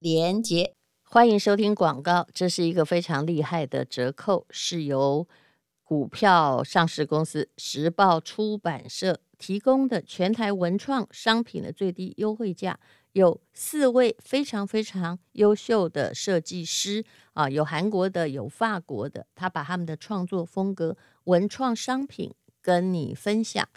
[0.00, 2.28] 连接，欢迎收听广告。
[2.32, 5.26] 这是一个非常厉害的折扣，是由
[5.82, 12.78] 股票上市公司时报出版社提供的全台文创商品的最低优惠价。
[13.12, 22.32] 有四位非常非常优秀的设计师啊，有韩国的，有法国的，他把他们的创作风格、文创商品
[22.62, 23.68] 跟你分享。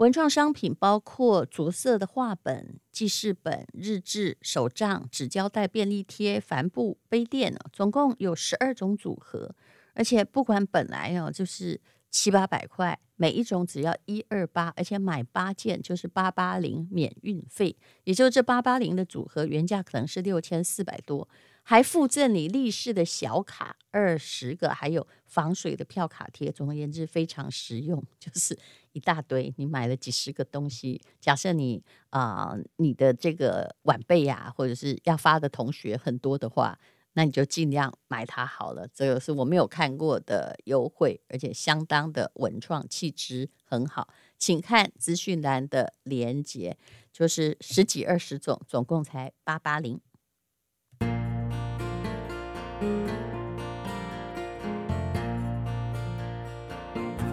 [0.00, 9.54] 文创商品包括着色的画本、记事本、日志、手账、纸胶带、便利贴、帆布、杯垫，总共有十二种组合。
[9.92, 11.78] 而且不管本来哦就是
[12.10, 17.76] 七八百块，每一种只要一二八，而且买八件就是八八零免运费。
[18.04, 21.28] 也就是这八八零的组合原价可能是六千四百多。
[21.62, 26.50] 还附赠你立式的小卡二十个，还有防水的票卡贴。
[26.50, 28.58] 总而言之，非常实用， 就是
[28.92, 29.52] 一大堆。
[29.56, 36.78] 你买了几十个东西，假设你啊、你的这个晚辈呀、啊，或者是要发的同学很多的话，
[37.14, 38.88] 那你就尽量买它好了。
[38.94, 44.08] 这个是我没有看过的优惠，而且相当的文创气质很好。
[44.38, 46.78] 请看资讯栏的连接，
[47.12, 50.00] 就是十几二十种，总共才八八零。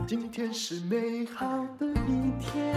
[0.07, 2.73] 今天是美好的一天。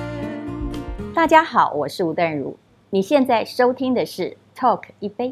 [1.14, 2.56] 大家好，我是吴淡如。
[2.90, 5.28] 你现在收听的是《Talk 一杯》。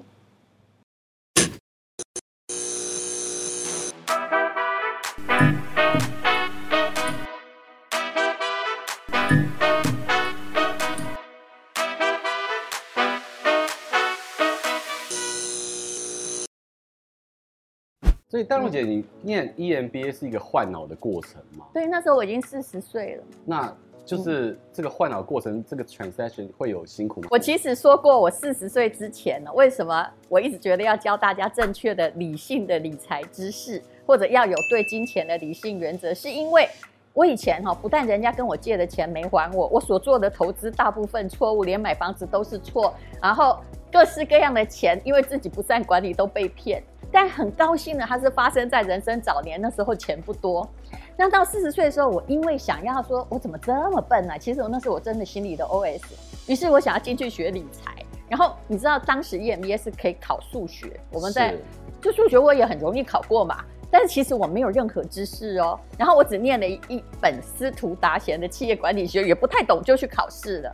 [18.48, 21.66] 所以淡如姐，你念 EMBA 是一个换脑的过程吗？
[21.74, 23.24] 对，那时候我已经四十岁了。
[23.44, 23.76] 那
[24.06, 27.28] 就是这个换脑过程，这个 transaction 会有辛苦吗？
[27.30, 36.66] 我其实说过，我四十岁之前呢，为什么我一直觉得要教大家正确的理性的理财知识，或者要有对金钱的理性原则，是因为
[37.12, 43.58] 我以前哈，不但人家跟我借的钱没还我，我所做的投资大部分错误，连买房子都是错，然后
[43.90, 46.82] 各式各样的钱，因为自己不善管理都被骗。
[47.10, 50.68] 但很高兴的，它是发生在人生早年，那时候钱不多。
[51.16, 54.38] 那到四十岁的时候，我因为想要说，我怎么这么笨呢、啊？
[54.38, 56.02] 其实我那时候我真的心里的 OS。
[56.46, 57.94] 于是我想要进去学理财。
[58.28, 61.56] 然后你知道，当时 EMBA 是可以考数学，我们在
[62.02, 63.64] 就数学我也很容易考过嘛。
[63.90, 65.80] 但是其实我没有任何知识哦。
[65.96, 70.72] 然后我只念了一本司徒达贤的企业管理学，也不太懂，就去考试了。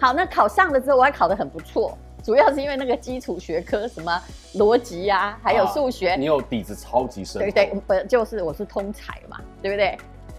[0.00, 1.96] 好，那考上了之后，我还考得很不错。
[2.24, 4.18] 主要是因为那个基础学科，什么
[4.54, 7.42] 逻辑呀，还有数学，你有底子超级深。
[7.42, 9.98] 对对，不就是我是通才嘛，对不对？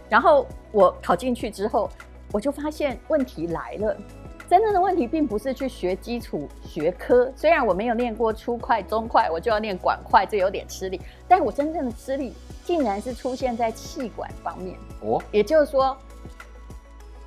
[0.09, 1.87] 然后我考进去之后，
[2.31, 3.95] 我就发现问题来了。
[4.47, 10.99] 真正的问题并不是去学基础学科，虽然我没有练过初快、中快，我就要练管快，这有点吃力。
[11.27, 12.33] 但我真正的吃力，
[12.63, 14.77] 竟然是出现在气管方面。
[15.01, 15.97] 哦，也就是说，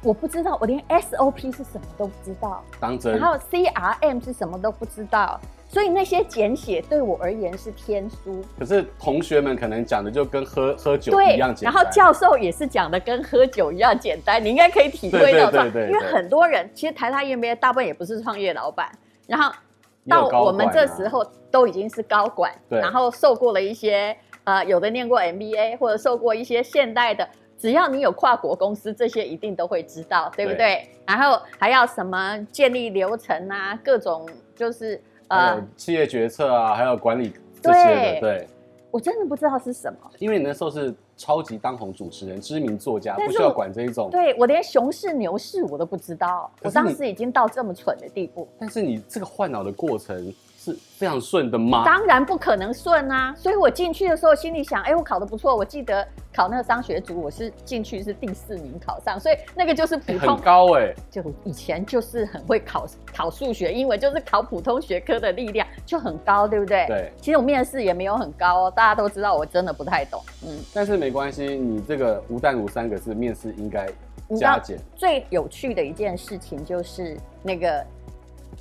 [0.03, 5.41] 我不知道，我连 SOP 是什么都不知道，当真，然后 CRM 是什么都不知道。
[5.71, 11.71] 所以那些简写对我而言是天书，可是同学们可能讲的就跟喝喝酒一样简单。
[11.71, 18.91] 然后教授也是讲的跟喝酒一样简单，你应该可以体会到，对对对，因为很多人其实台大 EMBA 大部分也不是创业老板，
[19.27, 19.53] 然后
[20.09, 30.57] 到我们这时候都已经是高管，然后受过了一些呃，有的念过 MBA 或者受过一些现代的，只要你有跨国公司，这些一定都会知道，对不对？
[30.57, 34.99] 对，然后还要什么建立流程啊，各种就是。
[35.31, 38.49] 呃，企业决策啊，还有管理这些的，对，
[38.91, 39.99] 我真的不知道是什么。
[40.19, 44.09] 因为你那时候是超级当红主持人、知名作家，不需要管这一种。
[44.11, 48.49] 对，我连熊市牛市我都不知道，我当时已经到这么蠢的地步。
[48.59, 50.33] 但是你这个换脑的过程。
[50.69, 51.83] 是非常顺的吗？
[51.85, 53.35] 当然不可能顺啊！
[53.37, 55.57] 所以我进去的时候心里想，哎、欸，我考的不错。
[55.57, 60.97] 我记得考那个商学组，我是进去是第四名考上，所以那个就是普通、欸、很高哎、欸。
[61.11, 66.85] 就以前就是很会考考数学、英文，就是考普通学科的力量就很高，对不对？
[66.89, 67.13] 对。
[67.21, 70.21] 其实我面试也没有很高哦，大家都知道我真的不太懂。
[70.47, 70.59] 嗯。
[70.75, 73.89] 但是没关系，你这个无淡如三个字面试应该
[74.39, 74.79] 加减。
[74.97, 77.87] 最有趣的一件事情就是那个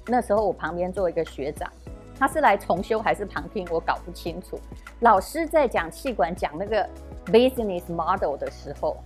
[0.06, 1.70] 那时候我旁边坐一个学长。
[2.20, 3.68] 他是来重修还是旁听？
[3.70, 4.60] 我搞不清楚。
[5.02, 6.88] 老师在讲气管讲那个
[7.28, 8.98] business model 的时候，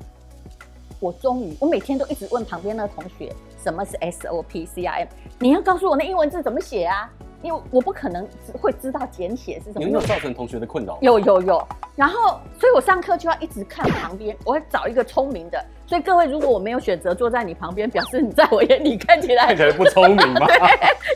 [1.00, 5.08] 我终于，我每天都一直问旁边那个同学，什么是 SOP、CRM？
[5.40, 7.12] 你要告诉我那英文字怎么写啊？
[7.42, 8.28] 因为我不可能
[8.62, 9.80] 会知道简写是什么。
[9.80, 10.98] 你有没有造成同学的困扰？
[11.02, 11.68] 有有有。
[11.96, 15.64] 然后，所以我上课就要一直看旁边，我会找一个聪明的。
[15.86, 20.48] 所以各位，如果我没有选择坐在你旁边，表示你在我眼里 看起来看起来不聪明吗？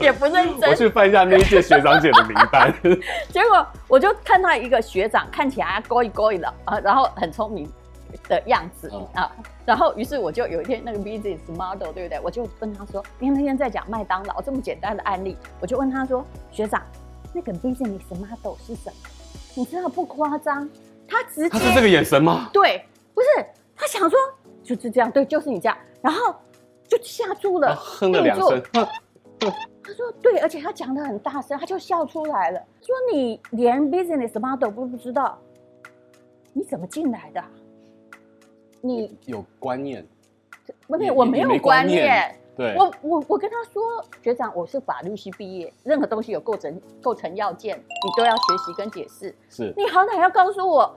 [0.02, 0.70] 也不认 真。
[0.70, 2.74] 我去翻一下那一届学长姐的名单。
[3.30, 7.72] 结果我就看到一个学长看起来勾一勾一的啊，然后很聪明
[8.28, 9.32] 的样子、嗯、啊。
[9.66, 12.20] 然后，于是我就有一天那个 business model，对不对？
[12.24, 16.82] 我就问他说，因为那天在讲麦当劳这么简单的案例，我就问他说，学长，
[17.34, 18.96] 那个 business model 是什么？
[19.56, 20.70] 你知道不夸张，
[21.08, 22.50] 他直接他是这个眼神吗？
[22.52, 23.28] 对，不是
[23.76, 24.20] 他想说
[24.64, 26.36] 就是这样，对，就是你这样，然后
[26.88, 28.62] 就吓住了，哼了两声。
[29.88, 35.38] 他说对，而且他讲的很大声，他就笑出来了，说你连 business model 都不知道，
[36.54, 37.44] 你怎么进来的？
[38.86, 40.06] 你有观念？
[40.88, 42.36] 不是，我没有观念。
[42.56, 43.84] 对，我我我跟他说，
[44.22, 49.36] 学长，我是法律系毕业，任何东西有构成构成要件，你都要学习跟解释。
[49.50, 50.96] 是，你好歹要告诉我，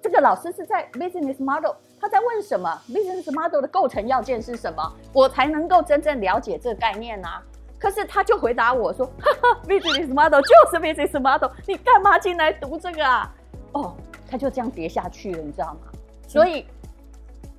[0.00, 4.92] 这个老师是在 business model，他在问什么？business model 的构成要件是什么？
[5.12, 7.42] 我才能够真正了解这个概念啊。
[7.78, 13.34] 可是他就回答我说，哈哈，business model 就是 business model，你干嘛进来读这个啊？
[13.72, 13.94] 哦，
[14.30, 15.92] 他就这样跌下去了，你知道吗？
[16.26, 16.64] 所以。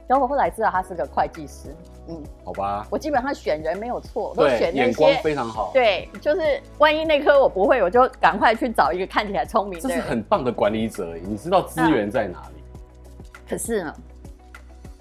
[0.08, 1.76] 小我后来知道他是个会计师，
[2.08, 9.90] 嗯，好吧，我基本上选人没有错，都选那些眼光非常好，对，就是万一那科我不会，我就赶快去找一个看起来聪明的。
[9.90, 12.56] 这是很棒的管理者，你知道资源在哪里？
[12.56, 13.94] 嗯、可是呢，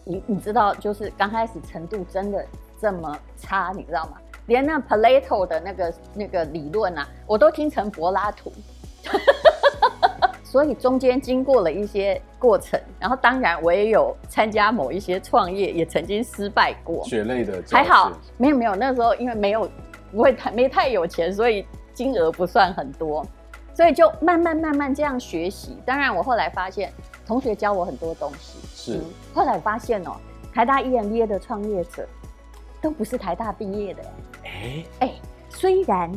[0.05, 2.45] 你你知道，就是刚开始程度真的
[2.81, 4.19] 这么差，你知道吗？
[4.47, 8.53] 连那 Plato 的那个那个理论啊，我都听成柏拉图。
[10.57, 17.05] 所以中间经过了一些过程，然后当然我也有参加某一些创业，也曾经失败过。
[17.05, 19.69] 血泪的还好，没有没有，那时候因为没有
[20.11, 23.23] 不会太没太有钱，所以金额不算很多，
[23.75, 25.77] 所以就慢慢慢慢这样学习。
[25.85, 26.91] 当然我后来发现
[27.27, 28.97] 同学教我很多东西，是。
[28.97, 29.05] 嗯、
[29.35, 30.17] 后来我发现哦，
[30.55, 32.09] 台大 EMBA 的创业者
[32.81, 34.03] 都不是台大毕业的，
[34.43, 35.13] 哎哎，
[35.51, 36.11] 虽然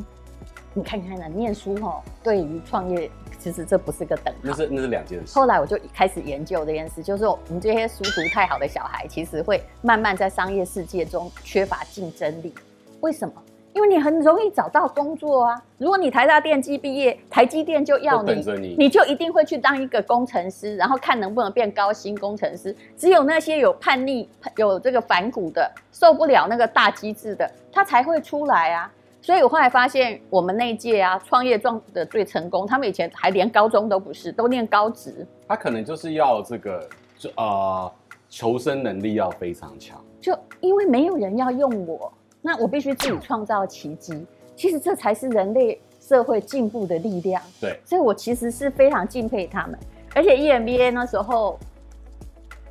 [0.73, 3.11] 你看看呢，念书哦，对于创业。
[3.39, 5.33] 其实这不是个等号，那是那是两件事。
[5.33, 12.53] 后来我就开始研究这件事，就是我们这些书读太好的小孩，其实会慢慢在商业世界中缺乏竞争力。
[12.99, 13.33] 为什么？
[13.71, 15.63] 因为你很容易找到工作啊。
[15.77, 22.75] 如果你台大电机毕业，台积电就要你，你，你就一定会去当一个工程师，然后看能不能变高薪工程师。
[22.97, 24.27] 只有那些有叛逆、
[24.57, 28.91] 有这个反骨的，受不了那个大机制的，他才会出来啊。
[29.29, 32.65] 所以我后来发现，我们那一届啊，创业撞的最成功。
[32.65, 35.23] 他们以前还连高中都不是，都念高职。
[35.47, 37.91] 他可能就是要这个，就啊、呃，
[38.27, 40.03] 求生能力要非常强。
[40.19, 44.25] 就因为没有人要用我，那我必须自己创造奇迹。
[44.55, 47.39] 其实这才是人类社会进步的力量。
[47.61, 49.77] 对，所以我其实是非常敬佩他们。
[50.15, 51.59] 而且 EMBA 那时候，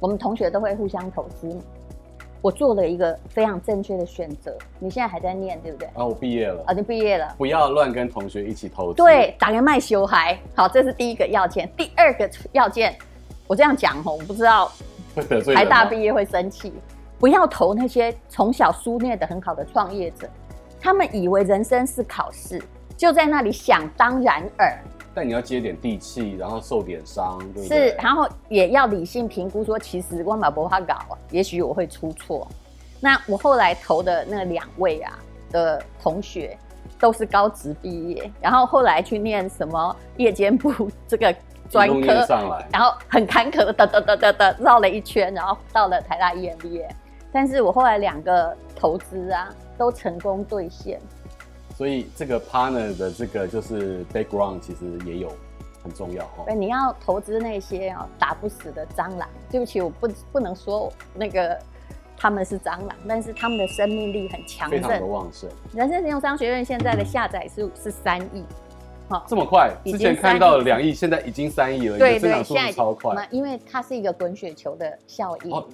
[0.01, 1.57] 我们同学都会互相投资。
[2.41, 4.57] 我做了一个非常正确的选择。
[4.79, 5.89] 你现在还在念，对不对？
[5.89, 6.63] 啊，我毕业了。
[6.67, 7.35] 啊，你毕业了。
[7.37, 8.97] 不要乱跟同学一起投资。
[8.97, 10.39] 对，打个卖修孩。
[10.55, 11.69] 好，这是第一个要件。
[11.77, 12.97] 第二个要件，
[13.47, 14.71] 我这样讲吼，我不知道
[15.55, 16.73] 台大毕业会生气。
[17.19, 20.29] 不要投那些从小书念的很好的创业者，
[20.81, 22.63] 他们以为人生是考试，
[22.97, 24.79] 就在那里想当然耳。
[25.19, 27.89] 但你要接点地气，然后受点伤，对不对？
[27.89, 30.95] 是，然后也要理性评估，说其实我马博他搞，
[31.33, 32.47] 也许我会出错。
[33.01, 35.19] 那我后来投的那两位啊
[35.51, 36.57] 的同学，
[37.01, 41.35] 都是高职毕业，然后后来去念什么夜间部这个
[41.69, 46.87] 专科，上来然后很坎坷的哒哒哒哒哒绕了一圈，然后到了台大 EMBA。
[47.33, 51.01] 但是我后来两个投资啊，都成功兑现。
[51.79, 55.33] 所以这个 partner 的这个就是 background，其实也有
[55.81, 56.43] 很重要哈。
[56.45, 59.29] 对，你要投资那些啊打不死的蟑螂。
[59.49, 61.57] 对不起，我不不能说那个
[62.17, 65.49] 他们是蟑螂，但是他们的生命力很强盛，非常的旺盛。
[65.73, 68.43] 人生实用商学院现在的下载数是三亿，
[69.09, 69.73] 好，这么快？
[69.85, 73.29] 之前看到了两亿，现在已经三亿了，对对，增长速度超快。
[73.31, 75.53] 因为它是一个滚雪球的效应。
[75.53, 75.65] 哦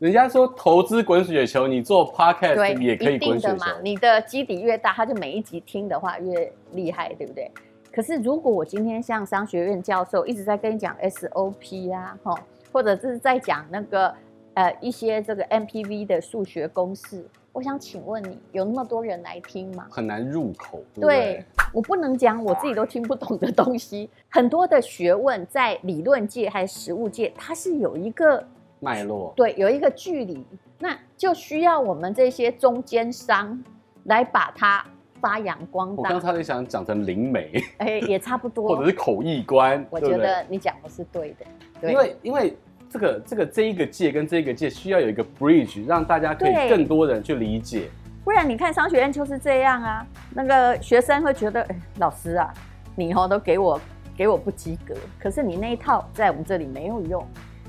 [0.00, 3.66] 人家说投资滚雪球，你做 podcast 也可以滚雪球嘛。
[3.80, 7.50] 你的基底越大，他就每一集听的话越厉害，对不对？
[7.92, 12.34] 可是如果我今天像商学院教授一直在跟你讲 SOP 啊，哈，
[12.72, 14.12] 或者是在讲那个
[14.54, 19.86] 呃一些这个 MPV 的数学公式，我想请问你，有那么多人来听吗？
[19.90, 20.82] 很难入口。
[20.96, 28.44] 对，对，我不能讲我自己都听不懂的东西，很多的学问在理论界还是实务界，它是有一个。
[28.80, 30.44] 脉络对，有一个距离，
[30.78, 33.62] 那就需要我们这些中间商
[34.04, 34.84] 来把它
[35.20, 36.02] 发扬光大。
[36.02, 39.84] 我刚才想讲成灵媒，哎、欸，也差不多，或者是口译官。
[39.88, 41.46] 我觉得你讲的是对的，
[41.80, 42.56] 对，因为因为
[42.90, 47.88] 这个这个这一个界跟这一个界需要有一个 bridge，让大家可以更多人去理解。
[48.22, 52.52] 不然你看商学院就是这样啊，那个学生会觉得，哎、欸，老师啊，
[52.94, 53.80] 你以后都给我
[54.14, 57.26] 给我不及格，可是你那一套在我们这里没有用，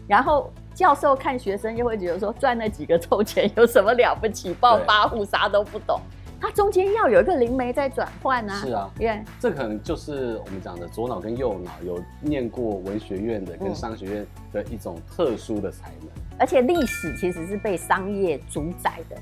[0.08, 0.52] 然后。
[0.76, 4.54] 教授看学生又会觉得说，赚那几个臭钱有什么了不起？
[4.56, 6.02] 暴发户啥都不懂，
[6.40, 8.54] 他中间要有一个灵媒在转换啊。
[8.56, 16.10] 是啊，因为这可能就是我们讲的左脑跟右脑有念过文学院的跟商学院的一种特殊的才能。
[16.10, 19.16] 嗯、而且历史其实是被商业主宰的。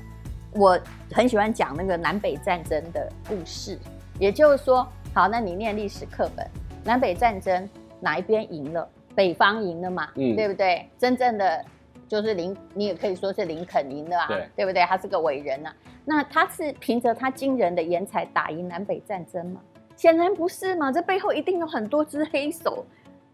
[0.56, 0.78] 我
[1.12, 3.78] 很喜欢讲那个南北战争的故事，
[4.18, 4.84] 也就是说，
[5.14, 6.44] 好，那你念历史课本，
[6.82, 7.68] 南北战争
[8.00, 8.88] 哪一边赢了？
[9.14, 10.88] 北方赢了嘛，嗯，对不对？
[10.98, 11.64] 真正的
[12.08, 14.82] 就是林，你也可以说是林肯赢了啊，对，对不对？
[14.84, 15.76] 他是个伟人呐、啊。
[16.04, 19.60] 那他是凭着他惊人的颜才打赢南北战争吗？
[19.96, 22.84] 显然不是嘛，这背后一定有很多只黑手，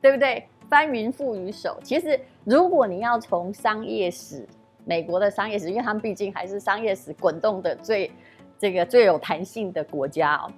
[0.01, 0.47] 对不对？
[0.69, 1.79] 翻云覆雨手。
[1.83, 4.47] 其实，如果你要从商业史，
[4.85, 8.11] 美国的商业史，因为他们毕竟还是商业史滚动的最
[8.59, 10.53] 这个最有弹性的国家哦。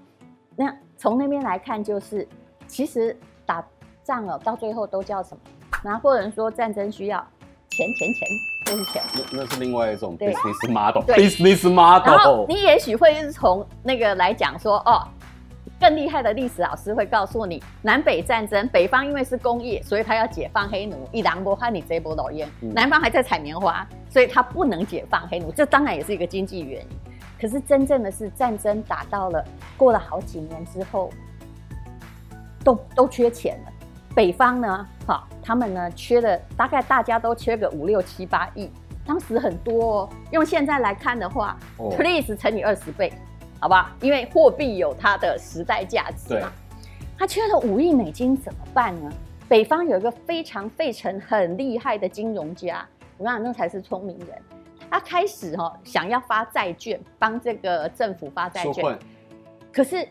[0.56, 2.26] 那从那边来看，就是
[2.66, 3.64] 其实打。
[4.04, 5.40] 仗了，到最后都叫什么？
[5.85, 7.18] 拿破仑说战争需要
[7.68, 8.28] 钱钱钱，
[8.66, 9.02] 就是钱。
[9.32, 11.02] 那那是另外一种 business model。
[11.04, 12.06] business model。
[12.06, 15.06] 然后你也许会是从那个来讲说，哦，
[15.80, 22.49] 更厉害的历史老师会告诉你，南北战争，北方因为是工业，所以他要解放黑奴，一狼波换你这波老烟。
[22.61, 26.88] 南方还在采棉花，所以他不能解放黑奴，这当然也是一个经济原因。
[27.40, 29.44] 可是真正的是战争打到了，
[29.76, 31.11] 过了好几年之后，
[32.62, 33.73] 都都缺钱了。
[34.14, 38.71] 北方呢，好，他们呢缺的大概大家都缺个五六七八亿，
[39.07, 40.09] 当时很多哦。
[40.33, 41.57] 用现在来看的话
[41.97, 43.12] ，please 乘以二十倍，
[43.59, 43.88] 好不好？
[44.00, 46.52] 因为货币有它的时代价值嘛。
[47.19, 49.11] 他缺了五亿美金怎么办呢？
[49.49, 54.28] 北方有一个非常费城很厉害的金融家，我讲，那才是聪明人。
[54.90, 58.99] 他开始哈想要发债券，帮这个政府发债券。
[59.73, 60.07] 可是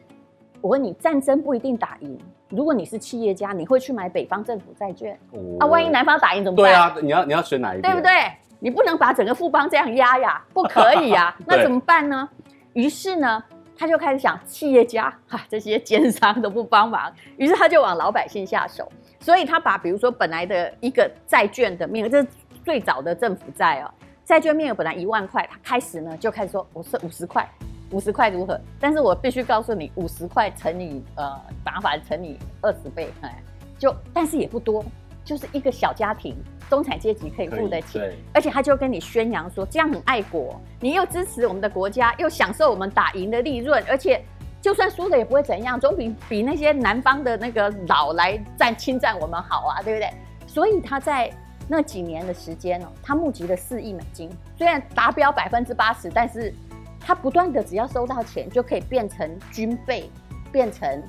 [0.62, 2.18] 我问你，战争不一定打赢。
[2.50, 5.18] 如果你是企业家，你会去买北方政府债券？
[5.32, 6.66] 哦、啊，万一南方打赢怎么办？
[6.66, 7.82] 对啊，你要你要选哪一个？
[7.82, 8.12] 对不对？
[8.60, 11.36] 你不能把整个富邦这样压呀，不可以呀。
[11.48, 12.30] 那怎么办呢？
[12.74, 13.44] 于是呢，
[13.76, 18.88] 他就开始想，企业家哈、啊、这些奸商都不帮忙，于是他就往老百姓下手。
[19.20, 22.28] 所以他把比如说本来的一个债券的面额，这是
[22.64, 23.90] 最早的政府债哦，
[24.24, 27.48] 债券面额本来一万块，他开始呢就开始说我是五十块。
[27.92, 28.60] 五十块如何？
[28.80, 33.42] 但是我必须告诉你，五十块乘以呃，打法乘以二十倍，哎，
[33.78, 34.84] 就但是也不多，
[35.24, 36.36] 就是一个小家庭，
[36.70, 38.02] 中产阶级可以付得起。
[38.34, 44.24] 而且他就跟你宣扬说，这样很爱国，你又支持我们的国家，又享受我们打赢的利润，而且
[44.62, 50.10] 就算输了也不会怎样，总比比那些南方的那个老来占侵占我们好啊，对不对？
[50.48, 51.32] 所以他在
[51.68, 56.54] 那几年的时间哦，他募集了四亿美金，虽然达标百分之八十，但是
[57.02, 60.10] 他不断的只要收到钱就可以变成军费，
[60.52, 61.04] 变成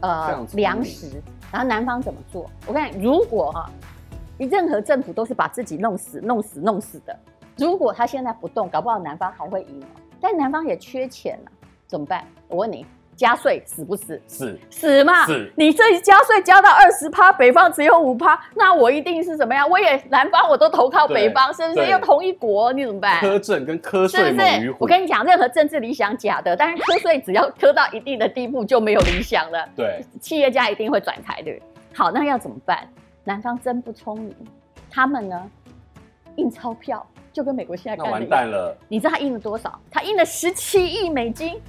[0.00, 1.20] 呃粮食。
[1.50, 2.48] 然后南方怎么做？
[2.66, 3.70] 我看如果哈、啊，
[4.38, 7.14] 任何政府都是把自己弄死、弄死、弄死的。
[7.58, 9.82] 如果他现在不动，搞不好南方还会赢。
[10.20, 12.24] 但南方也缺钱了、啊，怎么办？
[12.48, 12.86] 我问你。
[13.16, 14.20] 加税死不死？
[14.26, 15.26] 死死嘛！
[15.26, 19.68] 死你这加税加到二十趴，北方只有五趴，那我一定是怎么样？
[19.68, 21.90] 我也南方我都投靠北方，是不是？
[21.90, 23.20] 又同一国，你怎么办？
[23.20, 24.78] 苛政跟苛税猛于虎。
[24.80, 29.68] 我跟你讲，任何政治理想假的，但是瞌睡只要磕到一定的地步就没有理想了。
[29.76, 31.52] 对，企业家一定会转台的。
[31.94, 32.88] 好，那要怎么办？
[33.24, 34.34] 南方真不聪明，
[34.90, 35.50] 他们呢
[36.36, 38.20] 印钞票，就跟美国现在干的一样。
[38.20, 38.76] 完蛋了！
[38.88, 39.78] 你知道他印了多少？
[39.90, 41.60] 他印了十七亿美金。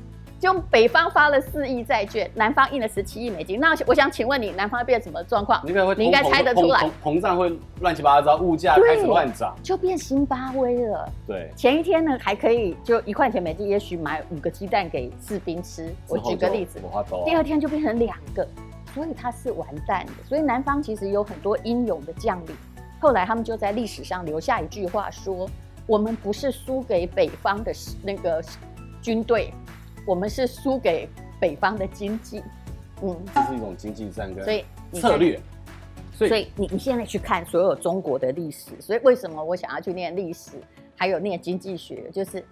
[0.43, 3.62] 就北方发了四亿债券，南方印了十七亿美金。
[3.62, 5.63] 那我想请问你，南方会变什么状况？
[5.65, 11.09] 你应该猜得出来，膨胀会乱七八糟，物价开始乱涨，就变新巴威了。
[11.25, 15.89] 对，前一天呢还可以就一块钱美金，也许买五个鸡蛋给士兵吃。
[16.09, 16.77] 我举个例子，
[17.23, 18.45] 第二天就变成两个，
[18.93, 20.12] 所以它是完蛋的。
[20.27, 22.53] 所以南方其实有很多英勇的将领，
[23.00, 25.50] 后来他们就在历史上留下一句话说：
[25.88, 27.71] 我们不是输给北方的
[28.03, 28.43] 那个
[29.01, 29.50] 军队。
[30.05, 31.07] 我们是输给
[31.39, 32.43] 北方的经济，
[33.01, 35.39] 嗯，这是一种经济战跟，所以策略。
[36.15, 40.51] 所以，所以你你现在去看所有中国的历史，所以为什么我想要去念历史，
[40.95, 42.45] 还有念经济学，就是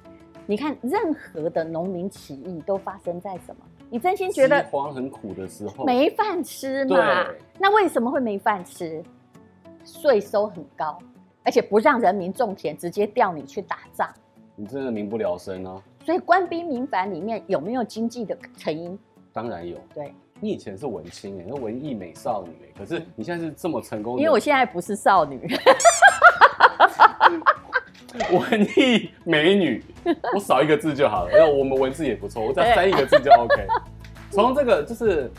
[0.47, 3.63] 你看任何的农民起义都发生在什么？
[3.89, 7.27] 你真心觉得很苦的时候，没饭吃嘛？
[7.59, 9.03] 那为什么会没饭吃？
[9.85, 10.97] 税收很高，
[11.43, 14.09] 而且不让人民种田，直接调你去打仗，
[14.55, 15.81] 你真的民不聊生啊！
[16.05, 18.97] 所以官兵民反里面有没有经济的成因？
[19.33, 19.77] 当然有。
[19.93, 24.21] 对，你以前是文青哎，那文艺美少女哎，可是你现在是这么成功的。
[24.21, 25.39] 因为我现在不是少女。
[28.31, 29.81] 文艺美女，
[30.33, 31.31] 我少一个字就好了。
[31.31, 33.65] 因为我们文字也不错，我再删一个字就 OK。
[34.31, 35.31] 从这个就是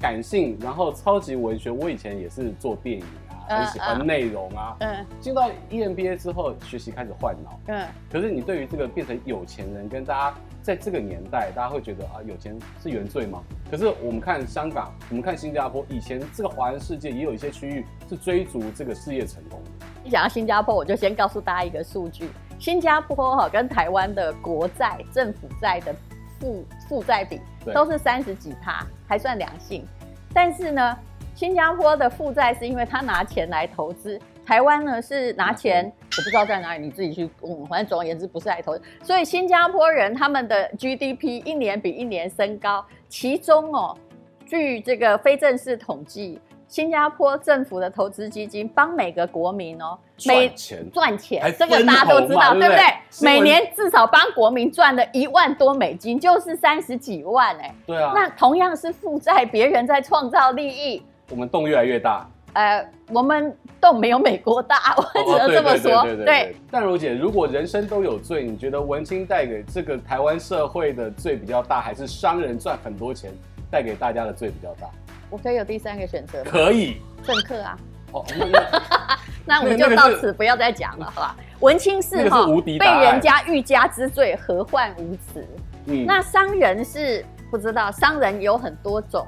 [0.00, 1.70] 感性，然后超级文学。
[1.70, 3.04] 我以前也是做电影。
[3.48, 13.42] 很喜欢内容啊，嗯，进到 EMBA 之后，学习开始换脑，嗯，可是你对于这个变成有钱人，跟大家在这个年代，大家会觉得啊，有钱是原罪吗？
[13.70, 19.86] 可是我们看香港，我们看新加坡，以前这个华人世界也有一些区域是追逐这个事业成功的。
[20.04, 25.94] 一讲到新加坡，我就先告诉大家一个数据：新加坡哈跟台湾的国债、政府债的
[26.40, 27.40] 负负债比
[27.72, 29.86] 都是三十几趴，还算良性，
[30.34, 30.96] 但是呢。
[31.36, 37.66] 新加坡的负债是因为他拿钱来投资，台湾呢是拿钱，我不知道在哪里，你自己去问。
[37.66, 43.94] 反正总而言之不是来投资，所以新加坡人他们的 GDP 一年比一年升高，其中哦，
[44.46, 52.80] 据这个非正式统计，新加坡政府的投资基金帮每个国民哦每赚钱赚钱，这个大家都知道对不对？
[53.20, 57.74] 每年至少帮国民赚了一万多美金，就是三十几万哎。
[57.86, 61.02] 对啊，那同样是负债，别人在创造利益。
[61.28, 66.02] 我们洞越来越大，呃，我们洞没有美国大， 我只能这么说。
[66.04, 73.32] 对，对，淡如姐，如果人生都有罪，你觉得文青带给这个台湾社会的罪比较大，还是商人赚很多钱
[73.70, 74.88] 带给大家的罪比较大？
[75.28, 76.50] 我可以有第三个选择吗？
[76.50, 77.76] 可以，政客啊。
[78.12, 78.24] 哦，
[79.44, 81.36] 那 我们就到此不要再讲了，好吧？
[81.58, 85.44] 文青是哈，被人家欲加之罪，何患无辞？
[85.86, 89.26] 嗯，那商人是不知道，商人有很多种。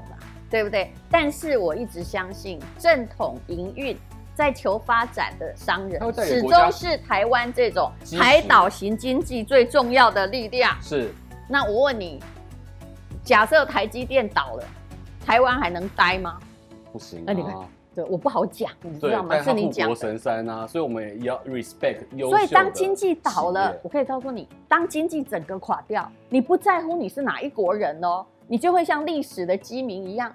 [0.49, 0.91] 对不对？
[1.11, 3.97] 但是我一直相信，正统营运
[4.33, 10.75] 在求发展的商人，始终是台湾这种海岛型经济最重要的力量。
[10.81, 11.13] 是。
[11.47, 12.19] 那我问你，
[13.23, 14.63] 假设台积电倒了，
[15.25, 16.39] 台湾还能待吗？
[16.91, 17.23] 不行、啊。
[17.27, 17.55] 那你看，
[17.93, 19.41] 对，我不好讲，你知道吗？
[19.43, 19.87] 是你讲。
[19.87, 21.99] 护国神山啊，所以我们也要 respect。
[22.29, 28.25] 所以当经济倒了，我可以告诉你，当经济整个垮掉，你不在乎你是哪一国人哦。
[28.51, 30.33] 你就会像历史的饥民一样，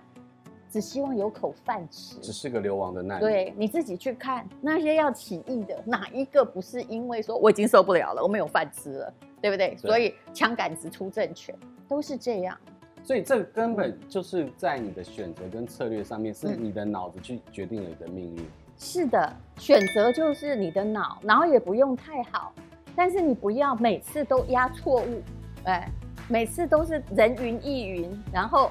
[0.71, 3.29] 只希望有口饭吃，只是个流亡的难民。
[3.29, 9.71] 对，你自己去看那些要起义的，哪一个不是因为说我已经受不了了，我没有饭吃了，对不对？
[9.71, 11.53] 对，所以枪杆子出政权，
[11.89, 12.57] 都是这样。
[13.03, 18.47] 所以这根本就是在你的选择跟策略上面，是你的脑子去决定了你的命运。
[18.79, 22.55] 是的，选择就是你的脑，然后也不用太好，
[22.95, 25.21] 但是你不要每次都压错误，
[25.65, 25.91] 哎。
[26.29, 28.71] 每次都是人云亦云，然后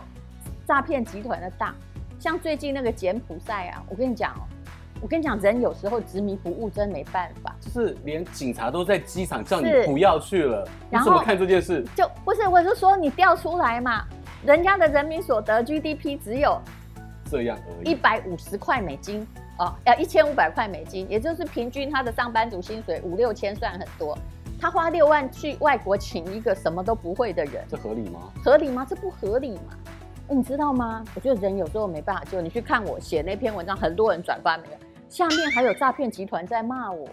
[0.66, 1.74] 诈骗集团的大，
[2.20, 4.42] 像最近那个柬埔寨啊，我跟你讲哦，
[5.02, 7.56] 我跟你讲，人有时候执迷不悟，真没办法。
[7.62, 11.86] 就是连警察都在机场叫你不要去了，你怎么看这件事？
[11.96, 14.06] 就不是，我是说你调出来嘛，
[14.46, 16.60] 人家的人民所得 GDP 只有
[17.30, 19.26] 这样而已，一百五十块美金。
[19.60, 24.18] 哦，要一千五百块美金，也就是平均他的上班族薪水五六千，算很多。
[24.64, 28.32] 他花六万去外国请一个什么都不会的人，这合理吗？
[28.42, 28.88] 合理吗？
[28.90, 29.78] 这不合理嘛？
[30.30, 31.04] 你知道吗？
[31.14, 32.40] 我觉得人有时候没办法救。
[32.40, 34.78] 你去看我写那篇文章，很多人转发没有？
[35.10, 37.06] 下面还有诈骗集团在骂我。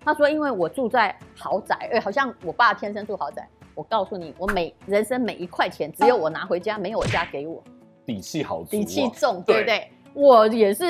[0.00, 3.48] 他说：“因为我住在豪宅，哎，好像我爸天生住豪宅。
[3.76, 7.62] 我告诉你，我每人生每一块钱，只有我拿回家，没有我家给我。
[8.04, 9.88] 底气好，底气重，对不对？
[10.14, 10.84] 我也是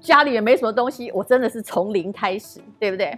[0.00, 3.16] 家里也没什么东西，我真的是从零开始，对不对？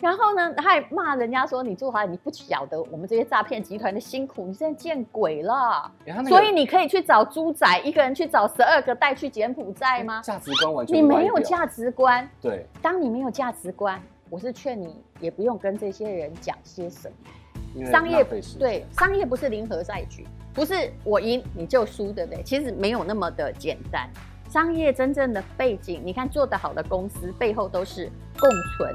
[0.00, 5.90] 然后呢，他还骂人家说你住豪宅，你不晓得我们这些诈骗集团的辛苦，你现在见鬼了。
[6.28, 10.22] 所以你可以去找猪仔，一个人去找十二个带去柬埔寨吗？
[10.22, 12.28] 价值观完全，你没有价值观。
[12.40, 17.86] 对，当你没有价值观。”我是劝你，也不用跟这些人讲些什么。
[17.90, 18.22] 商业
[18.58, 22.42] 对商业不是零和赛局，不是我赢你就输，对不对？
[22.42, 24.06] 其实没有那么的简单。
[24.50, 28.94] 商业真正的背景，你看做得好的公司背后都是共存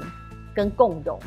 [0.54, 1.18] 跟共融，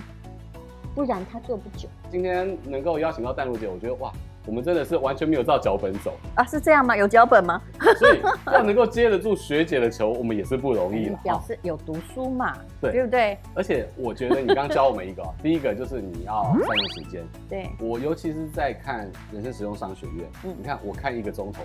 [0.95, 1.89] 不然他做不久。
[2.09, 4.11] 今天能够邀请到淡如姐，我觉得哇。
[4.45, 6.45] 我们真的是完全没有照脚本走啊？
[6.45, 6.95] 是这样吗？
[6.95, 7.61] 有脚本吗？
[7.99, 11.19] 所以要能够接得住学姐的球，我们也是不容易了。
[11.21, 12.57] 表示有读书嘛？
[12.79, 13.37] 对，对不对？
[13.53, 17.25] 而且我觉得你刚刚教我们一个，第一个就是你要善用时间。
[17.49, 21.61] 对，我尤其是在看人生实用商学院，嗯，你看我看一个钟头，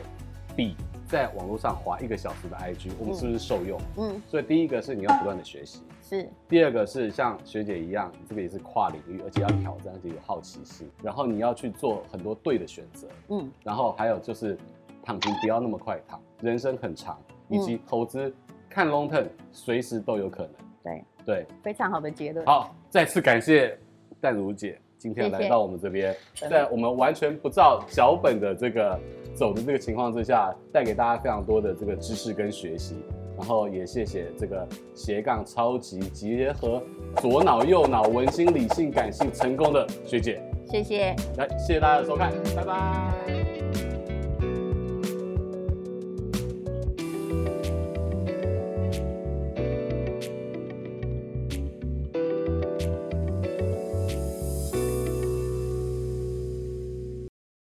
[0.57, 0.75] 比
[1.07, 3.81] 在网络上滑一个小时的 IG，我们是不是受用？
[3.98, 5.83] 嗯，所以第一个是你要不断的学习。
[6.12, 10.87] 是，第二个是像学姐一样，这个也是跨领域，而且要挑战，而且有好奇心。
[11.03, 13.51] 然后你要去做很多对的选择，嗯。
[13.64, 14.59] 然后还有就是
[15.03, 18.31] 躺平不要那么快躺，人生很长，以及投资
[18.68, 20.53] 看 long term，随时都有可能。
[20.85, 22.44] 对对，非常好的结论。
[22.44, 23.79] 好，再次感谢
[24.20, 29.01] 淡如姐今天来到我们这边，在我们完全不照脚本的这个
[29.35, 32.96] 走的这个情况之下，带给大家非常多的这个知识跟学习。
[33.37, 36.83] 然后也谢谢这个斜杠超级结合
[37.21, 43.92] 左脑右脑文心理性感性成功的学姐，谢谢，来谢谢大家的收看，拜拜。